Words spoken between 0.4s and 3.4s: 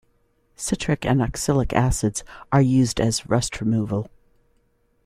Citric and oxalic acids are used as